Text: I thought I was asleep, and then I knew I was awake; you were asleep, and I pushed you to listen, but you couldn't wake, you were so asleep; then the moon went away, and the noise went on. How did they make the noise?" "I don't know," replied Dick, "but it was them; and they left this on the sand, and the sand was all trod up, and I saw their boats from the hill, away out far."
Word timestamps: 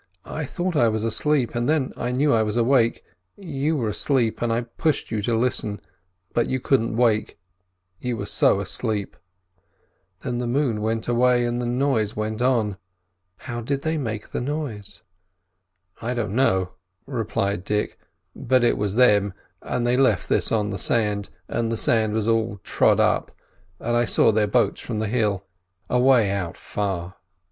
I 0.25 0.45
thought 0.45 0.75
I 0.75 0.87
was 0.87 1.03
asleep, 1.03 1.53
and 1.53 1.69
then 1.69 1.93
I 1.95 2.11
knew 2.11 2.33
I 2.33 2.41
was 2.41 2.57
awake; 2.57 3.03
you 3.37 3.77
were 3.77 3.89
asleep, 3.89 4.41
and 4.41 4.51
I 4.51 4.61
pushed 4.61 5.11
you 5.11 5.21
to 5.21 5.35
listen, 5.37 5.79
but 6.33 6.47
you 6.47 6.59
couldn't 6.59 6.97
wake, 6.97 7.37
you 7.99 8.17
were 8.17 8.25
so 8.25 8.59
asleep; 8.59 9.15
then 10.23 10.39
the 10.39 10.47
moon 10.47 10.81
went 10.81 11.07
away, 11.07 11.45
and 11.45 11.61
the 11.61 11.67
noise 11.67 12.15
went 12.15 12.41
on. 12.41 12.77
How 13.45 13.61
did 13.61 13.83
they 13.83 13.95
make 13.95 14.29
the 14.31 14.41
noise?" 14.41 15.03
"I 16.01 16.15
don't 16.15 16.33
know," 16.33 16.71
replied 17.05 17.63
Dick, 17.63 17.99
"but 18.35 18.63
it 18.63 18.79
was 18.79 18.95
them; 18.95 19.35
and 19.61 19.85
they 19.85 19.97
left 19.97 20.29
this 20.29 20.51
on 20.51 20.71
the 20.71 20.79
sand, 20.79 21.29
and 21.47 21.71
the 21.71 21.77
sand 21.77 22.13
was 22.13 22.27
all 22.27 22.59
trod 22.63 22.99
up, 22.99 23.31
and 23.79 23.95
I 23.95 24.05
saw 24.05 24.31
their 24.31 24.47
boats 24.47 24.81
from 24.81 24.97
the 24.97 25.07
hill, 25.07 25.45
away 25.91 26.31
out 26.31 26.57
far." 26.57 27.17